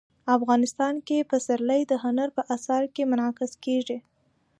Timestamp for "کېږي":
3.65-3.97